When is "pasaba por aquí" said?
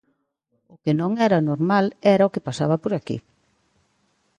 2.47-3.17